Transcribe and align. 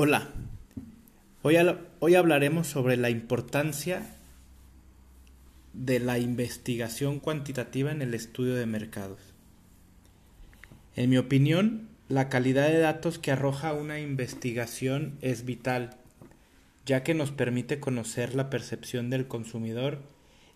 Hola, 0.00 0.28
hoy, 1.42 1.56
hoy, 1.98 2.14
hablaremos 2.14 2.68
sobre 2.68 2.96
la 2.96 3.10
importancia 3.10 4.06
de 5.72 5.98
la 5.98 6.20
investigación 6.20 7.18
cuantitativa 7.18 7.90
en 7.90 8.00
el 8.00 8.14
estudio 8.14 8.54
de 8.54 8.64
mercados. 8.64 9.18
En 10.94 11.10
mi 11.10 11.18
opinión, 11.18 11.88
la 12.08 12.28
calidad 12.28 12.68
de 12.68 12.78
datos 12.78 13.18
que 13.18 13.32
arroja 13.32 13.72
una 13.72 13.98
investigación 13.98 15.18
es 15.20 15.44
vital, 15.44 15.96
ya 16.86 17.02
que 17.02 17.14
nos 17.14 17.32
permite 17.32 17.80
conocer 17.80 18.36
la 18.36 18.50
percepción 18.50 19.10
del 19.10 19.26
consumidor 19.26 19.98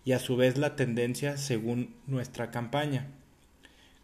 y 0.05 0.13
a 0.13 0.19
su 0.19 0.37
vez 0.37 0.57
la 0.57 0.77
tendencia 0.77 1.35
según 1.35 1.93
nuestra 2.07 2.49
campaña. 2.49 3.07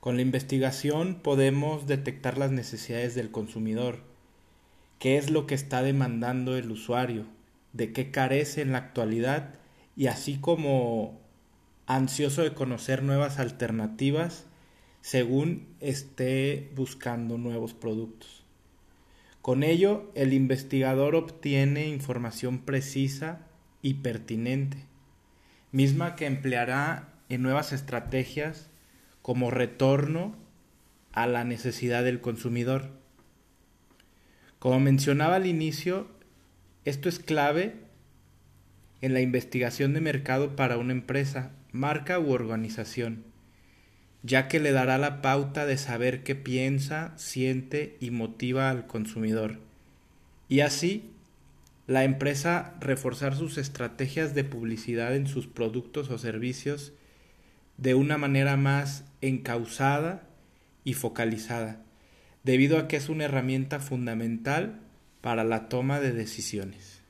Con 0.01 0.17
la 0.17 0.21
investigación 0.21 1.15
podemos 1.15 1.87
detectar 1.87 2.37
las 2.37 2.51
necesidades 2.51 3.15
del 3.15 3.31
consumidor, 3.31 4.08
qué 4.99 5.17
es 5.17 5.29
lo 5.29 5.47
que 5.47 5.55
está 5.55 5.81
demandando 5.81 6.55
el 6.55 6.69
usuario, 6.71 7.25
de 7.73 7.91
qué 7.93 8.11
carece 8.11 8.61
en 8.61 8.73
la 8.73 8.79
actualidad 8.79 9.55
y 9.95 10.07
así 10.07 10.37
como 10.37 11.19
ansioso 11.87 12.43
de 12.43 12.53
conocer 12.53 13.01
nuevas 13.01 13.39
alternativas 13.39 14.45
según 15.01 15.67
esté 15.79 16.71
buscando 16.75 17.37
nuevos 17.37 17.73
productos. 17.73 18.43
Con 19.41 19.63
ello, 19.63 20.11
el 20.15 20.33
investigador 20.33 21.15
obtiene 21.15 21.87
información 21.87 22.59
precisa 22.59 23.47
y 23.81 23.95
pertinente, 23.95 24.85
misma 25.71 26.15
que 26.15 26.25
empleará 26.25 27.13
en 27.29 27.41
nuevas 27.41 27.71
estrategias 27.71 28.69
como 29.21 29.49
retorno 29.49 30.35
a 31.13 31.27
la 31.27 31.43
necesidad 31.45 32.03
del 32.03 32.19
consumidor. 32.19 32.98
Como 34.59 34.81
mencionaba 34.81 35.37
al 35.37 35.45
inicio, 35.45 36.07
esto 36.83 37.07
es 37.07 37.19
clave 37.19 37.75
en 38.99 39.13
la 39.13 39.21
investigación 39.21 39.93
de 39.93 40.01
mercado 40.01 40.57
para 40.57 40.77
una 40.77 40.91
empresa, 40.91 41.53
marca 41.71 42.19
u 42.19 42.31
organización, 42.31 43.23
ya 44.21 44.49
que 44.49 44.59
le 44.59 44.73
dará 44.73 44.97
la 44.97 45.21
pauta 45.21 45.65
de 45.65 45.77
saber 45.77 46.23
qué 46.23 46.35
piensa, 46.35 47.13
siente 47.15 47.95
y 48.01 48.11
motiva 48.11 48.69
al 48.69 48.85
consumidor. 48.85 49.59
Y 50.49 50.59
así, 50.59 51.09
la 51.87 52.03
empresa 52.03 52.75
reforzar 52.81 53.37
sus 53.37 53.57
estrategias 53.57 54.35
de 54.35 54.43
publicidad 54.43 55.15
en 55.15 55.27
sus 55.27 55.47
productos 55.47 56.09
o 56.09 56.17
servicios 56.17 56.91
de 57.77 57.95
una 57.95 58.17
manera 58.17 58.57
más 58.57 59.05
encausada 59.21 60.27
y 60.83 60.95
focalizada 60.95 61.85
debido 62.43 62.77
a 62.77 62.87
que 62.87 62.97
es 62.97 63.09
una 63.09 63.25
herramienta 63.25 63.79
fundamental 63.79 64.79
para 65.21 65.43
la 65.43 65.69
toma 65.69 65.99
de 65.99 66.13
decisiones. 66.13 67.01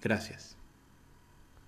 Gracias. 0.00 0.56